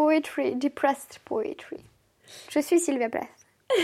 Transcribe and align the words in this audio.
poetry, 0.00 0.54
depressed 0.54 1.20
poetry. 1.26 1.84
Je 2.48 2.60
suis 2.60 2.80
Sylvia 2.80 3.10
Plath. 3.10 3.28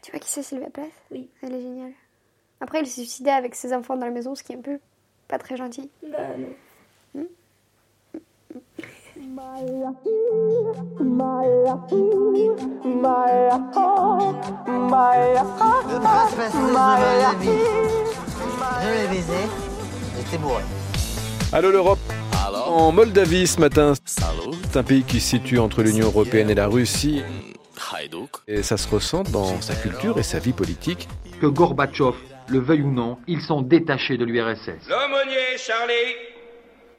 tu 0.00 0.12
vois 0.12 0.20
qui 0.20 0.28
c'est 0.28 0.44
Sylvia 0.44 0.70
Plath? 0.70 0.92
Oui. 1.10 1.28
Elle 1.42 1.54
est 1.54 1.60
géniale. 1.60 1.90
Après, 2.60 2.78
elle 2.78 2.86
s'est 2.86 3.00
suicidée 3.00 3.30
avec 3.30 3.56
ses 3.56 3.74
enfants 3.74 3.96
dans 3.96 4.06
la 4.06 4.12
maison, 4.12 4.36
ce 4.36 4.44
qui 4.44 4.52
est 4.52 4.56
un 4.56 4.60
peu 4.60 4.78
pas 5.26 5.38
très 5.38 5.56
gentil. 5.56 5.90
Bah 6.04 6.18
non. 6.38 6.50
Le 7.16 8.60
prince 18.62 18.94
de 18.94 19.10
baisé. 19.10 19.32
J'étais 20.16 20.38
bourré. 20.38 20.62
Allô 21.52 21.72
l'Europe 21.72 21.98
En 22.70 22.92
Moldavie 22.92 23.48
ce 23.48 23.58
matin, 23.58 23.94
c'est 24.04 24.76
un 24.76 24.84
pays 24.84 25.02
qui 25.02 25.18
se 25.18 25.30
situe 25.30 25.58
entre 25.58 25.82
l'Union 25.82 26.06
Européenne 26.06 26.50
et 26.50 26.54
la 26.54 26.68
Russie. 26.68 27.20
Et 28.46 28.62
ça 28.62 28.76
se 28.76 28.88
ressent 28.88 29.24
dans 29.24 29.60
sa 29.60 29.74
culture 29.74 30.16
et 30.18 30.22
sa 30.22 30.38
vie 30.38 30.52
politique. 30.52 31.08
Que 31.40 31.46
Gorbatchev 31.46 32.14
le 32.48 32.60
veuille 32.60 32.82
ou 32.82 32.92
non, 32.92 33.18
ils 33.26 33.40
sont 33.40 33.62
détachés 33.62 34.16
de 34.16 34.24
l'URSS. 34.24 34.88
L'aumônier 34.88 35.58
Charlie 35.58 36.14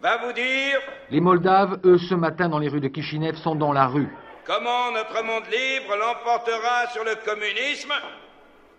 va 0.01 0.17
vous 0.17 0.33
dire 0.33 0.79
Les 1.09 1.21
Moldaves, 1.21 1.79
eux, 1.85 1.97
ce 1.97 2.15
matin 2.15 2.49
dans 2.49 2.59
les 2.59 2.67
rues 2.67 2.81
de 2.81 2.89
Kishinev, 2.89 3.37
sont 3.37 3.55
dans 3.55 3.71
la 3.71 3.87
rue. 3.87 4.09
comment 4.45 4.91
notre 4.91 5.23
monde 5.23 5.43
libre 5.45 5.95
l'emportera 5.97 6.87
sur 6.91 7.05
le 7.05 7.15
communisme 7.25 7.93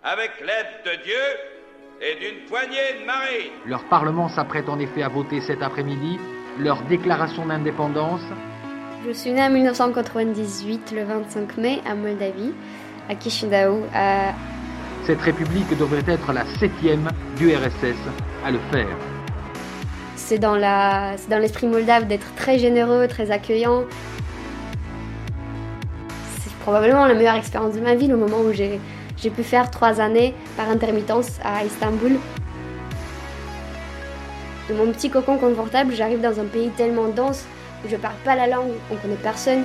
avec 0.03 0.31
l'aide 0.41 0.97
de 0.97 1.03
Dieu 1.03 1.25
et 2.01 2.15
d'une 2.19 2.45
poignée 2.45 3.01
de 3.01 3.05
marines. 3.05 3.51
Leur 3.65 3.83
parlement 3.85 4.29
s'apprête 4.29 4.69
en 4.69 4.77
effet 4.77 5.01
à 5.01 5.09
voter 5.09 5.41
cet 5.41 5.63
après-midi 5.63 6.19
leur 6.59 6.81
déclaration 6.83 7.45
d'indépendance. 7.45 8.21
Je 9.05 9.11
suis 9.11 9.31
née 9.31 9.43
en 9.43 9.49
1998, 9.49 10.93
le 10.95 11.03
25 11.03 11.57
mai, 11.57 11.81
à 11.85 11.95
Moldavie, 11.95 12.53
à 13.09 13.19
Chisinau, 13.19 13.81
à 13.93 14.33
Cette 15.05 15.21
république 15.21 15.77
devrait 15.77 16.03
être 16.07 16.31
la 16.31 16.45
septième 16.59 17.09
du 17.37 17.53
RSS 17.53 17.97
à 18.45 18.51
le 18.51 18.59
faire. 18.71 18.95
C'est 20.15 20.39
dans 20.39 20.55
l'esprit 20.55 21.67
moldave 21.67 22.07
d'être 22.07 22.33
très 22.35 22.57
généreux, 22.57 23.07
très 23.07 23.29
accueillant. 23.29 23.83
C'est 26.39 26.53
probablement 26.61 27.05
la 27.05 27.13
meilleure 27.13 27.35
expérience 27.35 27.75
de 27.75 27.81
ma 27.81 27.95
vie, 27.95 28.07
le 28.07 28.15
moment 28.15 28.39
où 28.39 28.53
j'ai 28.53 28.79
pu 29.29 29.43
faire 29.43 29.69
trois 29.69 29.99
années 29.99 30.33
par 30.55 30.69
intermittence 30.69 31.39
à 31.43 31.65
Istanbul. 31.65 32.13
De 34.69 34.73
mon 34.73 34.91
petit 34.91 35.09
cocon 35.09 35.37
confortable, 35.37 35.93
j'arrive 35.93 36.21
dans 36.21 36.39
un 36.39 36.45
pays 36.45 36.69
tellement 36.77 37.09
dense 37.09 37.45
où 37.83 37.89
je 37.89 37.97
parle 37.97 38.15
pas 38.23 38.35
la 38.35 38.47
langue, 38.47 38.71
on 38.91 38.95
connaît 38.95 39.15
personne. 39.15 39.63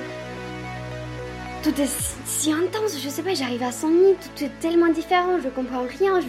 Tout 1.62 1.80
est 1.80 1.86
si, 2.24 2.52
intense, 2.52 3.00
je 3.00 3.08
sais 3.08 3.22
pas, 3.22 3.34
j'arrive 3.34 3.62
à 3.62 3.70
100 3.70 3.88
000, 3.88 4.14
tout 4.14 4.44
est 4.44 4.60
tellement 4.60 4.88
différent, 4.88 5.38
je 5.42 5.48
comprends 5.48 5.84
rien, 5.98 6.20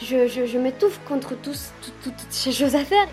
je, 0.00 0.58
m'étouffe 0.58 1.00
contre 1.08 1.34
toutes 1.34 1.56
ces 2.30 2.52
choses 2.52 2.76
à 2.76 2.84
faire. 2.84 3.08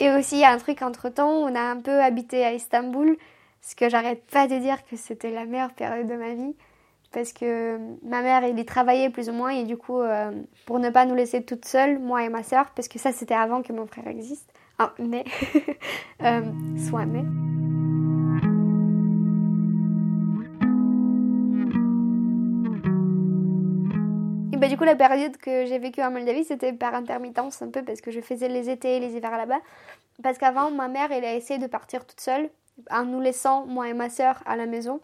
Et 0.00 0.10
aussi, 0.10 0.36
il 0.36 0.40
y 0.40 0.44
a 0.44 0.52
un 0.52 0.58
truc 0.58 0.82
entre 0.82 1.08
temps, 1.08 1.30
on 1.30 1.54
a 1.56 1.60
un 1.60 1.80
peu 1.80 2.00
habité 2.00 2.44
à 2.44 2.52
Istanbul, 2.52 3.16
ce 3.60 3.74
que 3.74 3.88
j'arrête 3.88 4.24
pas 4.30 4.46
de 4.46 4.58
dire 4.58 4.84
que 4.84 4.96
c'était 4.96 5.30
la 5.30 5.44
meilleure 5.46 5.72
période 5.72 6.06
de 6.06 6.14
ma 6.14 6.34
vie. 6.34 6.54
Parce 7.10 7.32
que 7.32 7.78
ma 8.02 8.20
mère, 8.20 8.44
elle 8.44 8.58
y 8.58 8.64
travaillait 8.66 9.08
plus 9.08 9.30
ou 9.30 9.32
moins, 9.32 9.50
et 9.50 9.64
du 9.64 9.78
coup, 9.78 9.98
euh, 9.98 10.30
pour 10.66 10.78
ne 10.78 10.90
pas 10.90 11.06
nous 11.06 11.14
laisser 11.14 11.42
toutes 11.42 11.64
seules, 11.64 11.98
moi 11.98 12.22
et 12.22 12.28
ma 12.28 12.42
sœur, 12.42 12.70
parce 12.76 12.86
que 12.86 12.98
ça, 12.98 13.12
c'était 13.12 13.34
avant 13.34 13.62
que 13.62 13.72
mon 13.72 13.86
frère 13.86 14.06
existe. 14.08 14.52
Ah, 14.78 14.92
mais. 14.98 15.24
euh, 16.22 16.42
soit 16.76 17.06
mais. 17.06 17.24
Bah, 24.58 24.66
du 24.66 24.76
coup, 24.76 24.84
la 24.84 24.96
période 24.96 25.36
que 25.38 25.64
j'ai 25.64 25.78
vécue 25.78 26.02
en 26.02 26.10
Moldavie, 26.10 26.44
c'était 26.44 26.74
par 26.74 26.94
intermittence 26.94 27.62
un 27.62 27.70
peu 27.70 27.82
parce 27.82 28.02
que 28.02 28.10
je 28.10 28.20
faisais 28.20 28.48
les 28.48 28.68
étés 28.68 28.96
et 28.96 29.00
les 29.00 29.14
hivers 29.16 29.38
là-bas. 29.38 29.60
Parce 30.22 30.36
qu'avant, 30.36 30.70
ma 30.70 30.88
mère, 30.88 31.10
elle 31.10 31.24
a 31.24 31.34
essayé 31.34 31.58
de 31.58 31.66
partir 31.66 32.04
toute 32.04 32.20
seule 32.20 32.50
en 32.90 33.04
nous 33.04 33.20
laissant, 33.20 33.66
moi 33.66 33.88
et 33.88 33.94
ma 33.94 34.10
sœur, 34.10 34.42
à 34.46 34.56
la 34.56 34.66
maison. 34.66 35.00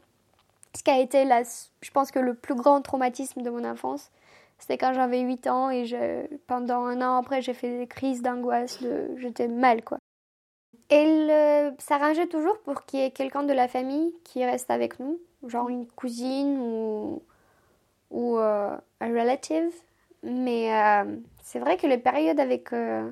Ce 0.77 0.83
qui 0.83 0.91
a 0.91 0.99
été, 0.99 1.25
la, 1.25 1.43
je 1.45 1.91
pense 1.91 2.11
que 2.11 2.19
le 2.19 2.35
plus 2.35 2.55
grand 2.55 2.81
traumatisme 2.83 3.43
de 3.43 3.51
mon 3.51 3.65
enfance, 3.65 4.11
c'était 4.59 4.79
quand 4.79 4.93
j'avais 4.93 5.21
8 5.21 5.47
ans 5.47 5.71
et 5.71 5.85
je, 5.85 6.27
pendant 6.47 6.85
un 6.85 7.01
an 7.03 7.19
après, 7.19 7.43
j'ai 7.43 7.55
fait 7.55 7.79
des 7.79 7.87
crises 7.87 8.23
d'angoisse, 8.23 8.79
j'étais 9.17 9.49
mal 9.49 9.83
quoi. 9.83 9.99
Elle 10.91 11.31
euh, 11.31 11.71
s'arrangeait 11.79 12.27
toujours 12.27 12.59
pour 12.61 12.85
qu'il 12.85 13.01
y 13.01 13.03
ait 13.05 13.11
quelqu'un 13.11 13.43
de 13.43 13.53
la 13.53 13.69
famille 13.69 14.15
qui 14.23 14.45
reste 14.45 14.71
avec 14.71 15.01
nous, 15.01 15.19
genre 15.47 15.69
une 15.69 15.87
cousine 15.87 16.59
ou, 16.59 17.23
ou 18.11 18.39
euh, 18.39 18.77
un 19.01 19.09
relative. 19.09 19.73
Mais 20.23 20.75
euh, 20.75 21.17
c'est 21.43 21.59
vrai 21.59 21.77
que 21.77 21.87
les 21.87 21.99
périodes 21.99 22.41
avec 22.41 22.73
euh, 22.73 23.11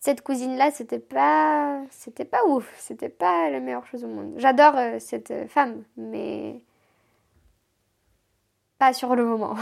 cette 0.00 0.22
cousine-là, 0.22 0.70
c'était 0.70 0.98
pas, 0.98 1.82
c'était 1.90 2.24
pas 2.24 2.44
ouf, 2.46 2.72
c'était 2.78 3.10
pas 3.10 3.50
la 3.50 3.60
meilleure 3.60 3.86
chose 3.86 4.04
au 4.04 4.08
monde. 4.08 4.34
J'adore 4.38 4.76
euh, 4.76 4.98
cette 4.98 5.30
euh, 5.30 5.46
femme, 5.46 5.84
mais 5.96 6.60
pas 8.78 8.92
sur 8.94 9.14
le 9.14 9.24
moment. 9.24 9.54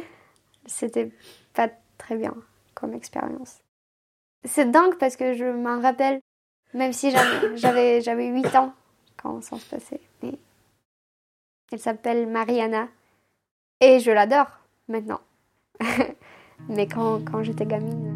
c'était 0.66 1.10
pas 1.54 1.70
très 1.96 2.16
bien 2.16 2.34
comme 2.74 2.92
expérience. 2.92 3.60
C'est 4.44 4.70
dingue 4.70 4.96
parce 4.98 5.16
que 5.16 5.34
je 5.34 5.44
m'en 5.44 5.80
rappelle, 5.80 6.20
même 6.74 6.92
si 6.92 7.10
j'avais- 7.12 7.56
j'avais 7.56 8.00
j'avais 8.00 8.26
8 8.28 8.54
ans 8.56 8.74
quand 9.16 9.42
ça 9.42 9.58
se 9.58 9.66
passait. 9.66 10.00
Mais 10.22 10.34
elle 11.72 11.80
s'appelle 11.80 12.26
Mariana 12.26 12.88
et 13.80 14.00
je 14.00 14.10
l'adore 14.10 14.50
maintenant. 14.88 15.20
Mais 16.68 16.88
quand, 16.88 17.20
quand 17.30 17.42
j'étais 17.44 17.66
gamine. 17.66 18.07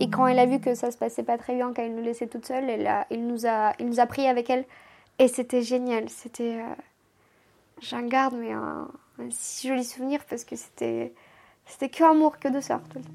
Et 0.00 0.08
quand 0.10 0.26
elle 0.28 0.38
a 0.38 0.46
vu 0.46 0.60
que 0.60 0.74
ça 0.74 0.90
se 0.90 0.96
passait 0.96 1.24
pas 1.24 1.38
très 1.38 1.54
bien, 1.56 1.72
qu'elle 1.72 1.94
nous 1.94 2.02
laissait 2.02 2.28
toute 2.28 2.46
seule, 2.46 2.68
elle 2.70 2.86
a, 2.86 3.06
il, 3.10 3.26
nous 3.26 3.46
a, 3.46 3.72
il 3.80 3.86
nous 3.86 3.98
a 4.00 4.06
pris 4.06 4.26
avec 4.26 4.48
elle. 4.48 4.64
Et 5.18 5.26
c'était 5.28 5.62
génial. 5.62 6.08
C'était. 6.08 6.60
euh, 6.60 6.74
J'en 7.82 8.02
garde 8.02 8.34
mais 8.38 8.52
un, 8.52 8.88
si 9.30 9.68
joli 9.68 9.84
souvenir 9.84 10.20
parce 10.28 10.44
que 10.44 10.56
c'était. 10.56 11.12
C'était 11.66 11.88
que 11.88 12.02
amour, 12.04 12.38
que 12.38 12.48
douceur 12.48 12.80
tout 12.88 12.98
le 12.98 13.04
temps. 13.04 13.10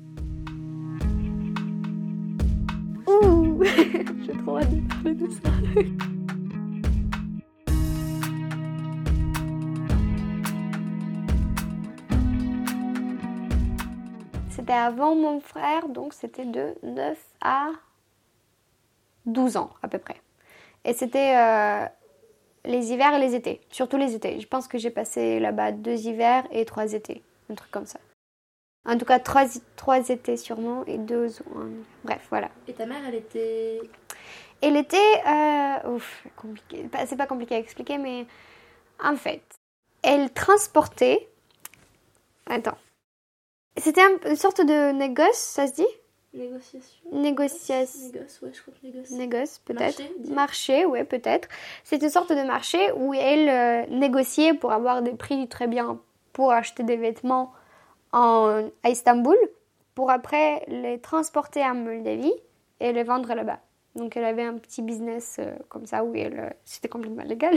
Ouh 3.12 3.64
J'ai 4.26 4.38
trop 4.38 4.58
hâte 4.58 4.70
de 4.70 4.82
parler 4.94 5.16
de. 5.16 5.28
C'était 14.64 14.72
avant 14.72 15.14
mon 15.14 15.42
frère, 15.42 15.90
donc 15.90 16.14
c'était 16.14 16.46
de 16.46 16.74
9 16.84 17.18
à 17.42 17.68
12 19.26 19.58
ans 19.58 19.72
à 19.82 19.90
peu 19.90 19.98
près. 20.00 20.16
Et 20.86 20.94
c'était 20.94 21.36
euh, 21.36 21.86
les 22.64 22.94
hivers 22.94 23.14
et 23.16 23.20
les 23.20 23.36
étés, 23.36 23.60
surtout 23.72 23.98
les 23.98 24.16
étés. 24.16 24.40
Je 24.40 24.48
pense 24.48 24.70
que 24.70 24.78
j'ai 24.78 24.90
passé 24.90 25.42
là-bas 25.42 25.74
deux 25.74 26.08
hivers 26.08 26.46
et 26.50 26.64
trois 26.64 26.94
étés, 26.94 27.22
un 27.52 27.56
truc 27.56 27.72
comme 27.72 27.86
ça. 27.86 28.00
En 28.86 28.98
tout 28.98 29.04
cas, 29.04 29.20
trois, 29.20 29.44
trois 29.76 30.08
étés 30.08 30.38
sûrement 30.38 30.86
et 30.86 30.98
deux. 30.98 31.28
ou 31.42 31.60
un- 31.60 31.70
Bref, 32.06 32.26
voilà. 32.30 32.48
Et 32.70 32.74
ta 32.74 32.86
mère, 32.86 33.02
elle 33.06 33.16
était. 33.16 33.82
Et 34.62 34.70
l'été, 34.70 34.96
euh, 35.28 35.90
ouf, 35.90 36.26
compliqué. 36.38 36.88
C'est 37.06 37.18
pas 37.18 37.28
compliqué 37.28 37.56
à 37.56 37.60
expliquer, 37.60 37.98
mais 37.98 38.26
en 39.04 39.18
fait, 39.18 39.44
elle 40.04 40.32
transportait. 40.32 41.28
Attends. 42.50 42.78
C'était 43.78 44.02
un- 44.02 44.30
une 44.30 44.36
sorte 44.36 44.62
de 44.62 44.92
négoce, 44.92 45.36
ça 45.38 45.68
se 45.68 45.74
dit? 45.74 45.88
Négociation 46.34 47.10
Négociation. 47.12 48.00
Négoce, 48.12 48.42
ouais, 48.42 48.50
je 48.54 48.62
crois 48.62 48.74
que 48.82 48.88
négoce. 48.88 49.12
Négoce, 49.12 49.60
peut-être. 49.66 50.02
Marché, 50.30 50.86
ouais, 50.86 51.04
peut-être. 51.04 51.48
C'est 51.84 52.02
une 52.02 52.10
sorte 52.10 52.32
de 52.32 52.42
marché 52.44 52.92
où 52.96 53.14
elle 53.14 53.50
euh, 53.50 53.86
négociait 53.96 54.54
pour 54.56 54.72
avoir 54.72 55.02
des 55.04 55.12
prix 55.14 55.48
très 55.48 55.68
bien 55.68 56.00
pour 56.34 56.52
acheter 56.52 56.82
des 56.84 56.98
vêtements 56.98 57.52
en, 58.14 58.68
à 58.84 58.90
Istanbul, 58.90 59.38
pour 59.94 60.10
après 60.10 60.64
les 60.68 61.00
transporter 61.00 61.62
à 61.62 61.76
Moldavie 61.76 62.34
et 62.80 62.92
les 62.94 63.04
vendre 63.04 63.32
là-bas. 63.36 63.60
Donc 63.96 64.18
elle 64.18 64.26
avait 64.26 64.44
un 64.44 64.58
petit 64.58 64.82
business 64.82 65.38
euh, 65.40 65.54
comme 65.70 65.86
ça 65.86 66.04
où 66.04 66.16
elle, 66.16 66.40
euh, 66.40 66.50
c'était 66.66 66.90
complètement 66.90 67.24
légal. 67.24 67.56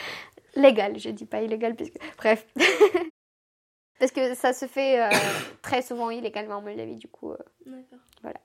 légal, 0.56 0.98
je 0.98 1.10
dis 1.10 1.26
pas 1.26 1.42
illégal 1.42 1.74
parce 1.74 1.90
que 1.90 1.98
bref. 2.16 2.46
parce 3.98 4.10
que 4.12 4.34
ça 4.34 4.52
se 4.52 4.66
fait 4.66 5.00
euh, 5.00 5.08
très 5.62 5.82
souvent 5.82 6.10
illégalement 6.10 6.56
en 6.56 6.62
Moldavie 6.62 6.96
du 6.96 7.08
coup. 7.08 7.32
euh, 7.32 7.36
D'accord. 7.66 7.98
voilà. 8.22 8.40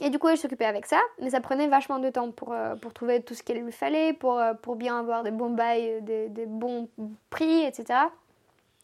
Et 0.00 0.10
du 0.10 0.18
coup, 0.18 0.28
elle 0.28 0.38
s'occupait 0.38 0.64
avec 0.64 0.86
ça, 0.86 1.00
mais 1.20 1.30
ça 1.30 1.40
prenait 1.40 1.68
vachement 1.68 1.98
de 1.98 2.10
temps 2.10 2.32
pour, 2.32 2.52
euh, 2.52 2.74
pour 2.76 2.92
trouver 2.92 3.22
tout 3.22 3.34
ce 3.34 3.42
qu'il 3.42 3.60
lui 3.60 3.72
fallait, 3.72 4.12
pour, 4.14 4.40
pour 4.62 4.76
bien 4.76 4.98
avoir 4.98 5.22
des 5.22 5.30
bons 5.30 5.50
bails, 5.50 6.02
des, 6.02 6.28
des 6.28 6.46
bons 6.46 6.88
prix, 7.30 7.64
etc. 7.64 8.00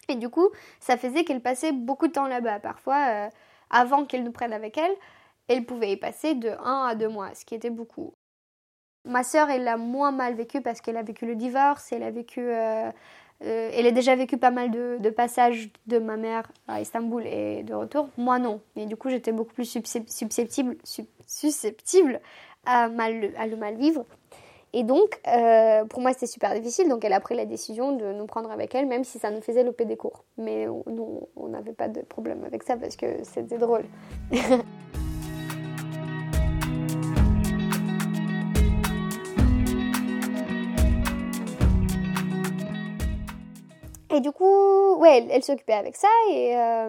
Et 0.08 0.14
du 0.14 0.28
coup, 0.28 0.48
ça 0.80 0.96
faisait 0.96 1.24
qu'elle 1.24 1.40
passait 1.40 1.72
beaucoup 1.72 2.06
de 2.06 2.12
temps 2.12 2.28
là-bas. 2.28 2.60
Parfois, 2.60 3.30
avant 3.70 4.04
qu'elle 4.04 4.22
nous 4.22 4.32
prenne 4.32 4.52
avec 4.52 4.78
elle, 4.78 4.92
elle 5.48 5.64
pouvait 5.64 5.92
y 5.92 5.96
passer 5.96 6.34
de 6.34 6.50
1 6.50 6.86
à 6.90 6.94
2 6.94 7.08
mois, 7.08 7.34
ce 7.34 7.44
qui 7.44 7.54
était 7.54 7.70
beaucoup. 7.70 8.12
Ma 9.04 9.22
sœur, 9.24 9.48
elle 9.50 9.64
l'a 9.64 9.76
moins 9.76 10.12
mal 10.12 10.34
vécu 10.34 10.60
parce 10.60 10.80
qu'elle 10.80 10.96
a 10.98 11.02
vécu 11.02 11.26
le 11.26 11.36
divorce, 11.36 11.90
elle 11.92 12.02
a 12.02 12.10
vécu... 12.10 12.40
euh, 12.40 12.90
euh, 13.44 13.70
elle 13.72 13.86
a 13.86 13.92
déjà 13.92 14.16
vécu 14.16 14.36
pas 14.36 14.50
mal 14.50 14.70
de, 14.70 15.10
passages 15.10 15.70
de 15.86 15.98
ma 15.98 16.16
mère 16.16 16.50
à 16.66 16.80
Istanbul 16.80 17.24
et 17.26 17.62
de 17.62 17.74
retour. 17.74 18.08
Moi, 18.16 18.38
non. 18.38 18.60
Et 18.76 18.86
du 18.86 18.96
coup, 18.96 19.10
j'étais 19.10 19.32
beaucoup 19.32 19.54
plus 19.54 19.64
susceptible, 19.64 20.76
susceptible 21.26 22.20
à, 22.66 22.88
mal, 22.88 23.30
à 23.38 23.46
le 23.46 23.56
mal 23.56 23.76
vivre. 23.76 24.04
Et 24.74 24.82
donc, 24.82 25.18
euh, 25.26 25.84
pour 25.84 26.00
moi, 26.00 26.12
c'était 26.12 26.26
super 26.26 26.52
difficile. 26.52 26.88
Donc, 26.88 27.04
elle 27.04 27.12
a 27.12 27.20
pris 27.20 27.34
la 27.34 27.46
décision 27.46 27.92
de 27.92 28.12
nous 28.12 28.26
prendre 28.26 28.50
avec 28.50 28.74
elle, 28.74 28.86
même 28.86 29.04
si 29.04 29.18
ça 29.18 29.30
nous 29.30 29.40
faisait 29.40 29.62
louper 29.62 29.84
des 29.84 29.96
cours. 29.96 30.24
Mais 30.36 30.66
nous, 30.66 31.28
on 31.36 31.48
n'avait 31.48 31.72
pas 31.72 31.88
de 31.88 32.02
problème 32.02 32.44
avec 32.44 32.64
ça 32.64 32.76
parce 32.76 32.96
que 32.96 33.06
c'était 33.22 33.58
drôle. 33.58 33.84
Et 44.18 44.20
du 44.20 44.32
coup, 44.32 44.96
ouais, 44.96 45.28
elle, 45.30 45.44
s'occupait 45.44 45.74
avec 45.74 45.94
ça 45.94 46.08
et 46.32 46.56
euh, 46.56 46.88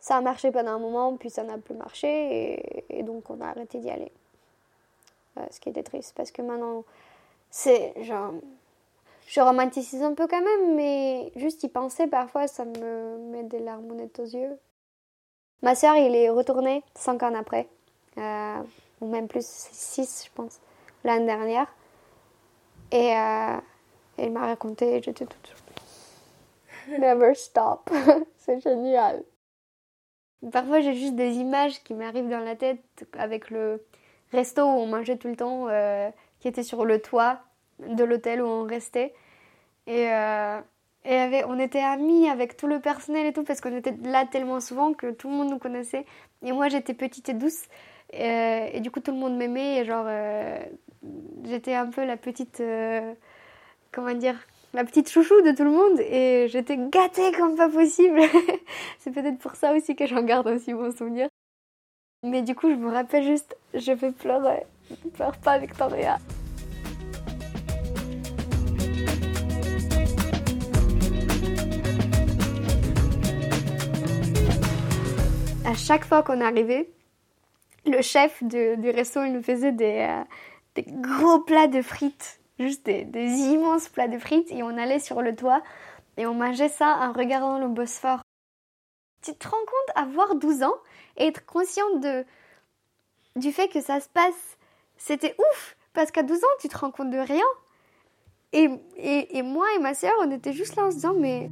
ça 0.00 0.16
a 0.16 0.22
marché 0.22 0.50
pendant 0.50 0.70
un 0.70 0.78
moment, 0.78 1.14
puis 1.14 1.28
ça 1.28 1.42
n'a 1.42 1.58
plus 1.58 1.74
marché 1.74 2.86
et, 2.88 3.02
donc 3.02 3.28
on 3.28 3.38
a 3.42 3.48
arrêté 3.48 3.80
d'y 3.80 3.90
aller. 3.90 4.10
Euh, 5.36 5.42
ce 5.50 5.60
qui 5.60 5.68
était 5.68 5.82
triste 5.82 6.14
parce 6.16 6.30
que 6.30 6.40
maintenant, 6.40 6.84
c'est 7.50 7.92
genre. 8.02 8.32
Je 9.26 9.42
romantise 9.42 10.02
un 10.02 10.14
peu 10.14 10.26
quand 10.26 10.40
même, 10.40 10.74
mais 10.74 11.32
juste 11.36 11.62
y 11.64 11.68
penser 11.68 12.06
parfois, 12.06 12.46
ça 12.46 12.64
me 12.64 13.18
met 13.30 13.42
des 13.42 13.58
larmonnettes 13.58 14.18
aux 14.20 14.24
yeux. 14.24 14.58
Ma 15.60 15.74
sœur, 15.74 15.96
il 15.96 16.14
est 16.14 16.30
retourné 16.30 16.82
cinq 16.94 17.22
ans 17.24 17.34
après, 17.34 17.68
euh, 18.16 18.62
ou 19.02 19.06
même 19.06 19.28
plus, 19.28 19.44
six, 19.44 20.24
je 20.24 20.30
pense, 20.34 20.60
l'année 21.04 21.26
dernière. 21.26 21.66
Et 22.90 23.08
elle 24.16 24.32
m'a 24.32 24.46
raconté, 24.46 25.02
j'étais 25.02 25.26
toute. 25.26 25.63
Never 26.98 27.34
stop. 27.34 27.90
C'est 28.36 28.60
génial. 28.60 29.24
Parfois, 30.52 30.80
j'ai 30.80 30.94
juste 30.94 31.14
des 31.14 31.36
images 31.36 31.82
qui 31.82 31.94
m'arrivent 31.94 32.28
dans 32.28 32.40
la 32.44 32.54
tête 32.54 33.06
avec 33.18 33.50
le 33.50 33.82
resto 34.32 34.62
où 34.62 34.66
on 34.66 34.86
mangeait 34.86 35.16
tout 35.16 35.28
le 35.28 35.36
temps, 35.36 35.68
euh, 35.68 36.10
qui 36.40 36.48
était 36.48 36.62
sur 36.62 36.84
le 36.84 37.00
toit 37.00 37.40
de 37.80 38.04
l'hôtel 38.04 38.42
où 38.42 38.46
on 38.46 38.64
restait. 38.64 39.14
Et, 39.86 40.08
euh, 40.12 40.60
et 41.04 41.16
avait- 41.16 41.44
on 41.46 41.58
était 41.58 41.80
amis 41.82 42.28
avec 42.28 42.56
tout 42.56 42.66
le 42.66 42.80
personnel 42.80 43.26
et 43.26 43.32
tout, 43.32 43.44
parce 43.44 43.60
qu'on 43.60 43.76
était 43.76 43.94
là 44.04 44.26
tellement 44.26 44.60
souvent 44.60 44.94
que 44.94 45.12
tout 45.12 45.28
le 45.30 45.36
monde 45.36 45.50
nous 45.50 45.58
connaissait. 45.58 46.06
Et 46.42 46.52
moi, 46.52 46.68
j'étais 46.68 46.94
petite 46.94 47.28
et 47.30 47.34
douce. 47.34 47.64
Euh, 48.14 48.68
et 48.72 48.80
du 48.80 48.90
coup, 48.90 49.00
tout 49.00 49.12
le 49.12 49.18
monde 49.18 49.36
m'aimait. 49.36 49.78
Et 49.80 49.84
genre, 49.86 50.06
j'étais 51.44 51.74
un 51.74 51.86
peu 51.90 52.04
la 52.04 52.16
petite. 52.16 52.62
comment 53.92 54.14
dire 54.14 54.36
la 54.74 54.84
petite 54.84 55.08
chouchou 55.08 55.40
de 55.42 55.52
tout 55.52 55.62
le 55.64 55.70
monde 55.70 56.00
et 56.00 56.48
j'étais 56.48 56.76
gâtée 56.76 57.30
comme 57.32 57.54
pas 57.56 57.68
possible. 57.68 58.20
c'est 58.98 59.12
peut-être 59.12 59.38
pour 59.38 59.54
ça 59.54 59.72
aussi 59.72 59.94
que 59.94 60.06
j'en 60.06 60.22
garde 60.22 60.48
un 60.48 60.58
si 60.58 60.74
bon 60.74 60.90
souvenir. 60.90 61.28
Mais 62.24 62.42
du 62.42 62.54
coup, 62.54 62.68
je 62.70 62.74
me 62.76 62.90
rappelle 62.90 63.22
juste, 63.24 63.56
je 63.74 63.92
vais 63.92 64.10
pleurer. 64.10 64.64
Ne 65.04 65.10
pleure 65.10 65.36
pas, 65.38 65.58
Victoria. 65.58 66.18
À 75.64 75.74
chaque 75.74 76.04
fois 76.04 76.22
qu'on 76.22 76.40
arrivait, 76.40 76.88
le 77.86 78.00
chef 78.02 78.42
de- 78.42 78.76
du 78.76 78.90
resto, 78.90 79.22
il 79.24 79.32
nous 79.32 79.42
faisait 79.42 79.72
des, 79.72 80.06
euh, 80.08 80.22
des 80.74 80.84
gros 80.88 81.40
plats 81.40 81.66
de 81.68 81.82
frites 81.82 82.40
juste 82.58 82.84
des, 82.86 83.28
immenses 83.28 83.88
plats 83.88 84.08
de 84.08 84.18
frites 84.18 84.50
et 84.50 84.62
on 84.62 84.76
allait 84.76 84.98
sur 84.98 85.22
le 85.22 85.34
toit 85.34 85.62
et 86.16 86.26
on 86.26 86.34
mangeait 86.34 86.68
ça 86.68 86.98
en 87.00 87.12
regardant 87.12 87.58
le 87.58 87.68
Bosphore. 87.68 88.20
Tu 89.22 89.34
te 89.34 89.48
rends 89.48 89.56
compte 89.56 89.96
avoir 89.96 90.36
12 90.36 90.62
ans 90.62 90.74
et 91.16 91.26
être 91.26 91.44
conscient 91.46 91.96
de, 91.96 92.24
du 93.36 93.52
fait 93.52 93.68
que 93.68 93.80
ça 93.80 94.00
se 94.00 94.08
passe. 94.08 94.58
C'était 94.96 95.34
ouf 95.38 95.76
parce 95.92 96.10
qu'à 96.10 96.22
12 96.22 96.38
ans 96.38 96.56
tu 96.60 96.68
te 96.68 96.78
rends 96.78 96.90
compte 96.90 97.10
de 97.10 97.18
rien. 97.18 97.46
Et, 98.52 98.68
moi 99.42 99.66
et 99.76 99.80
ma 99.80 99.94
soeur 99.94 100.12
on 100.20 100.30
était 100.30 100.52
juste 100.52 100.76
là 100.76 100.86
en 100.86 100.90
se 100.90 100.96
disant 100.96 101.14
mais... 101.14 101.50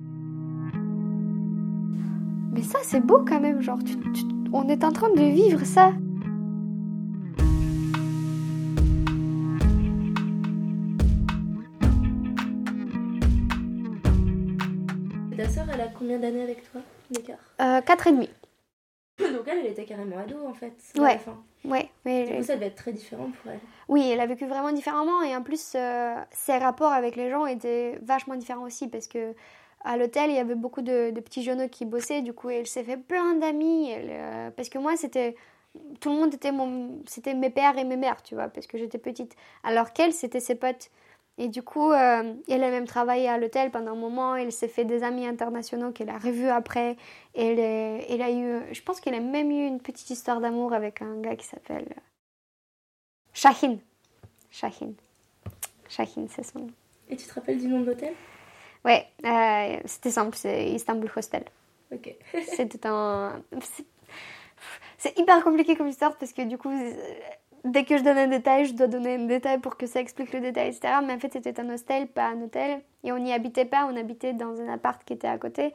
Mais 2.52 2.62
ça 2.62 2.78
c'est 2.82 3.00
beau 3.00 3.24
quand 3.26 3.40
même, 3.40 3.60
genre 3.62 3.78
on 4.52 4.68
est 4.68 4.84
en 4.84 4.92
train 4.92 5.08
de 5.08 5.22
vivre 5.22 5.64
ça. 5.64 5.92
Elle 15.72 15.80
a 15.80 15.88
combien 15.88 16.18
d'années 16.18 16.42
avec 16.42 16.70
toi 16.70 16.80
d'écart 17.10 17.38
Euh, 17.60 17.80
4 17.80 18.06
et 18.06 18.12
demi. 18.12 18.28
Donc 19.18 19.46
elle, 19.46 19.58
elle 19.58 19.66
était 19.66 19.84
carrément 19.84 20.18
ado 20.18 20.36
en 20.46 20.54
fait. 20.54 20.72
à 20.96 21.00
Ouais. 21.00 21.12
la 21.14 21.18
fin. 21.18 21.42
Ouais, 21.64 21.88
mais 22.04 22.26
Du 22.26 22.36
coup, 22.36 22.42
ça 22.42 22.54
devait 22.56 22.66
être 22.66 22.74
très 22.76 22.92
différent 22.92 23.30
pour 23.30 23.52
elle. 23.52 23.60
Oui, 23.88 24.08
elle 24.10 24.20
a 24.20 24.26
vécu 24.26 24.46
vraiment 24.46 24.72
différemment 24.72 25.22
et 25.22 25.36
en 25.36 25.42
plus, 25.42 25.72
euh, 25.76 26.14
ses 26.32 26.58
rapports 26.58 26.92
avec 26.92 27.14
les 27.16 27.30
gens 27.30 27.46
étaient 27.46 27.98
vachement 28.02 28.34
différents 28.34 28.64
aussi 28.64 28.88
parce 28.88 29.06
que 29.06 29.34
à 29.84 29.96
l'hôtel, 29.96 30.30
il 30.30 30.36
y 30.36 30.40
avait 30.40 30.54
beaucoup 30.54 30.80
de, 30.82 31.10
de 31.10 31.20
petits 31.20 31.42
jeunes 31.42 31.68
qui 31.68 31.84
bossaient. 31.84 32.22
Du 32.22 32.32
coup, 32.32 32.50
elle 32.50 32.66
s'est 32.66 32.84
fait 32.84 32.96
plein 32.96 33.34
d'amis. 33.34 33.92
euh, 33.96 34.50
parce 34.52 34.68
que 34.68 34.78
moi, 34.78 34.96
c'était 34.96 35.36
tout 36.00 36.10
le 36.10 36.16
monde 36.16 36.34
était 36.34 36.52
mon, 36.52 37.00
c'était 37.06 37.34
mes 37.34 37.50
pères 37.50 37.78
et 37.78 37.84
mes 37.84 37.96
mères, 37.96 38.22
tu 38.22 38.34
vois, 38.34 38.48
parce 38.48 38.66
que 38.66 38.76
j'étais 38.78 38.98
petite. 38.98 39.34
Alors 39.64 39.92
qu'elle, 39.92 40.12
c'était 40.12 40.40
ses 40.40 40.54
potes. 40.54 40.90
Et 41.38 41.48
du 41.48 41.62
coup, 41.62 41.90
euh, 41.92 42.34
elle 42.48 42.62
a 42.62 42.70
même 42.70 42.86
travaillé 42.86 43.28
à 43.28 43.38
l'hôtel 43.38 43.70
pendant 43.70 43.92
un 43.92 43.96
moment. 43.96 44.36
Elle 44.36 44.52
s'est 44.52 44.68
fait 44.68 44.84
des 44.84 45.02
amis 45.02 45.26
internationaux 45.26 45.90
qu'elle 45.90 46.10
a 46.10 46.18
revus 46.18 46.48
après. 46.48 46.96
Elle, 47.34 47.58
est- 47.58 48.06
elle 48.10 48.22
a 48.22 48.30
eu, 48.30 48.62
je 48.74 48.82
pense 48.82 49.00
qu'elle 49.00 49.14
a 49.14 49.20
même 49.20 49.50
eu 49.50 49.66
une 49.66 49.80
petite 49.80 50.10
histoire 50.10 50.40
d'amour 50.40 50.72
avec 50.74 51.00
un 51.02 51.20
gars 51.20 51.34
qui 51.36 51.46
s'appelle 51.46 51.86
euh, 51.90 52.00
Shahin. 53.32 53.78
Shahin. 54.50 54.92
Shahin, 55.88 56.26
c'est 56.28 56.42
son 56.44 56.60
nom. 56.60 56.70
Et 57.08 57.16
tu 57.16 57.26
te 57.26 57.34
rappelles 57.34 57.58
du 57.58 57.66
nom 57.66 57.80
de 57.80 57.86
l'hôtel? 57.86 58.12
Ouais, 58.84 59.06
euh, 59.24 59.80
c'était 59.86 60.10
simple, 60.10 60.36
c'est 60.36 60.70
Istanbul 60.70 61.10
Hostel. 61.16 61.44
Ok. 61.92 62.14
C'était 62.54 62.86
un. 62.86 63.42
c'est- 64.98 65.18
hyper 65.18 65.42
compliqué 65.42 65.76
comme 65.76 65.88
histoire 65.88 66.16
parce 66.16 66.32
que 66.32 66.42
du 66.42 66.58
coup, 66.58 66.70
euh, 66.70 66.92
dès 67.64 67.84
que 67.84 67.96
je 67.96 68.02
donne 68.02 68.18
un 68.18 68.28
détail, 68.28 68.66
je 68.66 68.74
dois 68.74 68.86
donner 68.86 69.14
un 69.16 69.26
détail 69.26 69.58
pour 69.58 69.76
que 69.76 69.86
ça 69.86 70.00
explique 70.00 70.32
le 70.32 70.40
détail, 70.40 70.68
etc. 70.68 70.94
Mais 71.04 71.14
en 71.14 71.18
fait, 71.18 71.32
c'était 71.32 71.58
un 71.60 71.68
hostel, 71.70 72.08
pas 72.08 72.28
un 72.28 72.42
hôtel. 72.42 72.82
Et 73.04 73.12
on 73.12 73.18
n'y 73.18 73.32
habitait 73.32 73.64
pas, 73.64 73.86
on 73.86 73.96
habitait 73.96 74.32
dans 74.32 74.60
un 74.60 74.68
appart 74.68 75.02
qui 75.04 75.12
était 75.12 75.28
à 75.28 75.38
côté. 75.38 75.72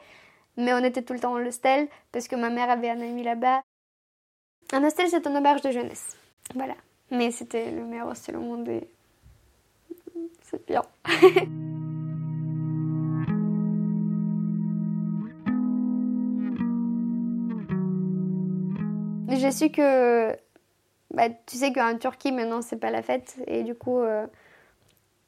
Mais 0.56 0.72
on 0.72 0.78
était 0.78 1.02
tout 1.02 1.12
le 1.12 1.20
temps 1.20 1.34
en 1.34 1.46
hostel 1.46 1.88
parce 2.12 2.28
que 2.28 2.36
ma 2.36 2.50
mère 2.50 2.70
avait 2.70 2.90
un 2.90 3.00
ami 3.00 3.22
là-bas. 3.22 3.62
Un 4.72 4.84
hostel, 4.84 5.08
c'est 5.08 5.26
une 5.26 5.36
auberge 5.36 5.62
de 5.62 5.70
jeunesse. 5.70 6.16
Voilà. 6.54 6.74
Mais 7.10 7.30
c'était 7.30 7.70
le 7.70 7.84
meilleur 7.84 8.08
hostel 8.08 8.36
au 8.36 8.40
monde 8.40 8.68
et. 8.68 8.88
C'est 10.42 10.66
bien. 10.66 10.82
J'ai 19.30 19.52
su 19.52 19.70
que. 19.70 20.36
Bah, 21.18 21.30
tu 21.46 21.56
sais 21.56 21.72
qu'en 21.72 21.98
Turquie, 21.98 22.30
maintenant, 22.30 22.62
c'est 22.62 22.76
pas 22.76 22.92
la 22.92 23.02
fête. 23.02 23.34
Et 23.48 23.64
du 23.64 23.74
coup, 23.74 23.98
euh, 23.98 24.28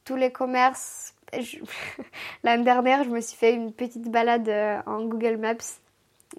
tous 0.05 0.15
les 0.15 0.31
commerces. 0.31 1.17
L'année 2.45 2.63
dernière, 2.63 3.03
je 3.03 3.11
me 3.11 3.21
suis 3.21 3.37
fait 3.37 3.53
une 3.53 3.73
petite 3.73 4.09
balade 4.09 4.49
euh, 4.49 4.79
en 4.87 5.05
Google 5.05 5.39
Maps. 5.39 5.57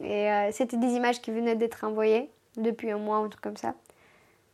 Et 0.02 0.32
euh, 0.32 0.52
c'était 0.54 0.78
des 0.78 0.94
images 0.94 1.20
qui 1.20 1.32
venaient 1.32 1.58
d'être 1.58 1.84
envoyées 1.84 2.30
depuis 2.56 2.92
un 2.92 2.98
mois 2.98 3.20
ou 3.20 3.26
un 3.26 3.28
truc 3.28 3.42
comme 3.42 3.58
ça. 3.58 3.76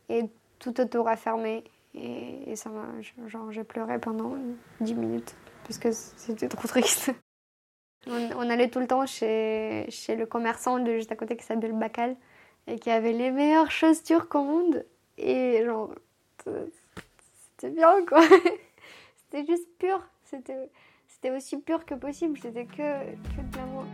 Et 0.08 0.24
tout 0.58 0.80
autour 0.80 1.06
a 1.06 1.14
fermé. 1.14 1.62
Et, 1.94 2.50
et 2.50 2.56
ça 2.56 2.68
m'a. 2.68 2.86
Genre, 3.28 3.52
j'ai 3.52 3.62
pleuré 3.62 4.00
pendant 4.00 4.34
10 4.80 4.94
minutes. 4.94 5.36
Parce 5.62 5.78
que 5.78 5.92
c'était 5.92 6.48
trop 6.48 6.66
triste. 6.66 7.12
On, 8.08 8.30
on 8.36 8.48
allait 8.48 8.68
tout 8.68 8.78
le 8.78 8.86
temps 8.86 9.04
chez, 9.06 9.84
chez 9.90 10.14
le 10.14 10.24
commerçant 10.24 10.78
de 10.78 10.92
juste 10.94 11.10
à 11.12 11.16
côté 11.16 11.36
qui 11.36 11.44
s'appelle 11.44 11.72
Bacal 11.72 12.16
et 12.68 12.78
qui 12.78 12.90
avait 12.90 13.12
les 13.12 13.30
meilleures 13.30 13.70
choses 13.70 14.02
turques 14.02 14.34
au 14.34 14.42
monde. 14.42 14.84
Et 15.16 15.64
genre, 15.64 15.94
c'était 16.44 17.70
bien 17.70 18.04
quoi. 18.06 18.20
C'était 19.30 19.46
juste 19.46 19.68
pur. 19.78 20.00
C'était 20.24 20.70
c'était 21.08 21.34
aussi 21.34 21.56
pur 21.58 21.84
que 21.84 21.94
possible. 21.94 22.38
C'était 22.40 22.66
que, 22.66 22.76
que 22.76 23.40
de 23.40 23.56
l'amour. 23.56 23.84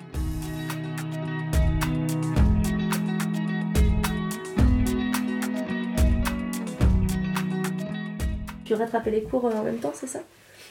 Tu 8.64 8.74
rattrapais 8.74 9.10
les 9.10 9.22
cours 9.22 9.46
euh, 9.46 9.52
en 9.52 9.62
même 9.62 9.78
temps, 9.78 9.92
c'est 9.94 10.06
ça? 10.06 10.20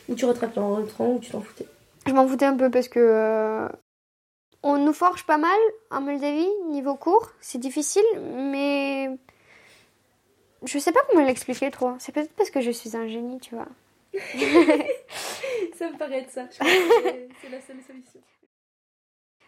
Ou 0.10 0.16
tu 0.16 0.26
rattrapais 0.26 0.60
en 0.60 0.76
rentrant 0.76 1.14
ou 1.14 1.20
tu 1.20 1.32
t'en 1.32 1.42
foutais? 1.42 1.66
Je 2.06 2.12
m'en 2.12 2.28
foutais 2.28 2.46
un 2.46 2.58
peu 2.58 2.70
parce 2.70 2.88
que 2.88 3.00
euh, 3.00 3.68
nous 4.84 4.94
forge 4.94 5.26
pas 5.26 5.38
mal 5.38 5.58
en 5.92 6.02
Moldavie 6.02 6.50
niveau 6.68 6.96
cours. 6.96 7.32
C'est 7.42 7.58
difficile, 7.60 8.04
mais 8.22 9.10
je 10.64 10.78
sais 10.80 10.92
pas 10.92 11.02
comment 11.10 11.26
l'expliquer 11.26 11.72
trop. 11.72 11.94
C'est 12.00 12.12
peut-être 12.12 12.34
parce 12.34 12.50
que 12.50 12.62
je 12.62 12.72
suis 12.72 12.96
un 12.96 13.08
génie, 13.08 13.40
tu 13.40 13.56
vois. 13.56 13.68
ça 14.14 15.90
me 15.90 15.98
paraît 15.98 16.20
être 16.20 16.30
ça. 16.32 16.48
C'est 16.60 17.50
la 17.50 17.60
seule 17.62 17.82
solution. 17.82 18.22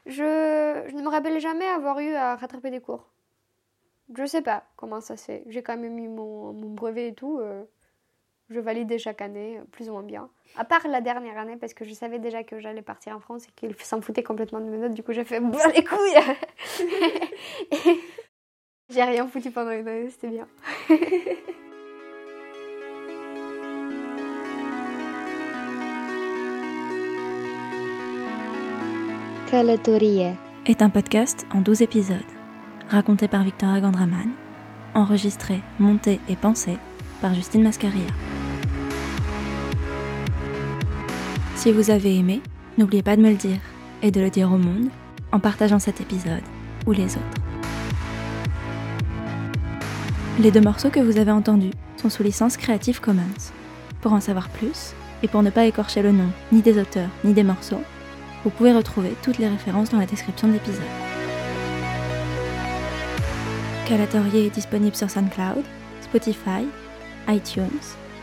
Je, 0.08 0.84
je 0.88 0.96
ne 0.96 1.01
me 1.01 1.10
rappelle 1.10 1.39
jamais 1.39 1.68
avoir 1.68 2.00
eu 2.00 2.13
à 2.13 2.36
rattraper 2.36 2.72
des 2.72 2.80
cours. 2.82 3.06
Je 4.15 4.25
sais 4.25 4.42
pas 4.42 4.63
comment 4.75 5.01
ça 5.01 5.18
se 5.18 5.25
fait. 5.25 5.44
J'ai 5.48 5.63
quand 5.63 5.77
même 5.77 5.98
eu 5.98 6.08
mon, 6.08 6.54
mon 6.54 6.70
brevet 6.72 7.10
et 7.10 7.13
tout. 7.13 7.39
euh, 7.39 7.63
je 8.50 8.60
validais 8.60 8.98
chaque 8.98 9.22
année, 9.22 9.58
euh, 9.58 9.64
plus 9.72 9.90
ou 9.90 9.94
moins 9.94 10.04
bien. 10.04 10.30
À 10.58 10.66
part 10.66 10.88
la 10.88 11.02
dernière 11.02 11.38
année, 11.38 11.58
parce 11.58 11.74
que 11.74 11.86
je 11.86 11.94
savais 11.94 12.20
déjà 12.20 12.44
que 12.44 12.60
j'allais 12.60 12.82
partir 12.82 13.16
en 13.16 13.20
France 13.20 13.46
et 13.48 13.52
qu'ils 13.56 13.75
s'en 13.78 14.02
foutaient 14.02 14.24
complètement 14.24 14.60
de 14.60 14.66
mes 14.66 14.78
notes. 14.78 14.94
Du 14.94 15.04
coup, 15.04 15.14
j'ai 15.14 15.25
fait 15.25 15.40
boire 15.42 15.70
les 15.75 15.84
couilles 15.84 16.88
Et 17.72 18.00
J'ai 18.94 19.04
rien 19.04 19.28
foutu 19.28 19.50
pendant 19.50 19.72
une 19.72 19.88
année, 19.88 20.10
c'était 20.10 20.28
bien. 20.30 20.48
Est 30.66 30.82
un 30.82 30.90
podcast 30.90 31.48
en 31.54 31.62
12 31.62 31.82
épisodes, 31.82 32.18
raconté 32.90 33.28
par 33.28 33.44
Victoria 33.44 33.80
Gandraman, 33.80 34.32
enregistré, 34.94 35.62
monté 35.80 36.20
et 36.28 36.36
pensé 36.36 36.78
par 37.22 37.34
Justine 37.34 37.64
Mascaria. 37.64 38.35
Si 41.66 41.72
vous 41.72 41.90
avez 41.90 42.16
aimé, 42.16 42.44
n'oubliez 42.78 43.02
pas 43.02 43.16
de 43.16 43.24
me 43.24 43.32
le 43.32 43.38
dire 43.38 43.58
et 44.04 44.12
de 44.12 44.22
le 44.22 44.30
dire 44.30 44.52
au 44.52 44.58
monde 44.58 44.90
en 45.32 45.40
partageant 45.40 45.80
cet 45.80 46.00
épisode 46.00 46.44
ou 46.86 46.92
les 46.92 47.16
autres. 47.16 47.42
Les 50.40 50.52
deux 50.52 50.62
morceaux 50.62 50.92
que 50.92 51.00
vous 51.00 51.18
avez 51.18 51.32
entendus 51.32 51.72
sont 52.00 52.12
sous 52.12 52.22
licence 52.22 52.56
Creative 52.56 53.02
Commons. 53.02 53.52
Pour 54.02 54.14
en 54.14 54.20
savoir 54.20 54.50
plus, 54.50 54.94
et 55.24 55.28
pour 55.28 55.42
ne 55.42 55.50
pas 55.50 55.66
écorcher 55.66 56.04
le 56.04 56.12
nom 56.12 56.30
ni 56.52 56.62
des 56.62 56.78
auteurs 56.80 57.10
ni 57.24 57.34
des 57.34 57.42
morceaux, 57.42 57.82
vous 58.44 58.52
pouvez 58.52 58.72
retrouver 58.72 59.16
toutes 59.24 59.40
les 59.40 59.48
références 59.48 59.90
dans 59.90 59.98
la 59.98 60.06
description 60.06 60.48
de 60.48 60.54
l'épisode. 60.54 60.84
Calatorier 63.88 64.46
est 64.46 64.54
disponible 64.54 64.96
sur 64.96 65.10
SoundCloud, 65.10 65.64
Spotify, 66.02 66.68
iTunes, 67.28 67.82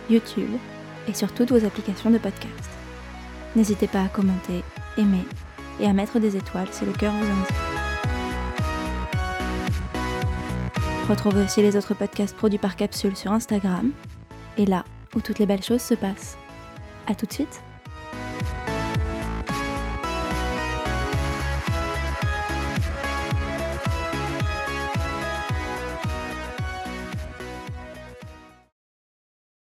YouTube 0.09 0.53
et 1.09 1.13
sur 1.15 1.35
toutes 1.35 1.51
vos 1.51 1.67
applications 1.67 2.11
de 2.11 2.19
podcast. 2.19 2.72
N'hésitez 3.55 3.87
pas 3.87 4.03
à 4.03 4.09
commenter, 4.09 4.65
aimer 4.97 5.25
et 5.81 5.87
à 5.87 5.93
mettre 5.93 6.19
des 6.19 6.37
étoiles 6.37 6.69
si 6.71 6.85
le 6.85 6.93
cœur 6.93 7.13
vous 7.13 7.31
en 7.31 7.35
dit. 7.35 7.55
Retrouvez 11.09 11.45
aussi 11.45 11.61
les 11.61 11.77
autres 11.77 11.95
podcasts 11.95 12.37
produits 12.37 12.59
par 12.59 12.77
Capsule 12.77 13.17
sur 13.17 13.33
Instagram 13.33 13.91
et 14.57 14.67
là 14.67 14.85
où 15.15 15.21
toutes 15.21 15.39
les 15.39 15.47
belles 15.47 15.63
choses 15.63 15.83
se 15.83 15.95
passent. 15.95 16.39
A 17.07 17.15
tout 17.15 17.27
de 17.27 17.33
suite 17.33 17.63